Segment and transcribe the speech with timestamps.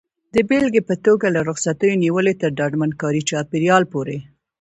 [0.35, 4.17] د بېلګې په توګه له رخصتیو نیولې تر ډاډمن کاري چاپېریال پورې.